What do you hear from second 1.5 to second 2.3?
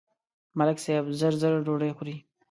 ډوډۍ خوري.